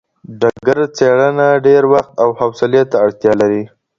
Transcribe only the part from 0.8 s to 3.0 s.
څېړنه ډېر وخت او حوصلې ته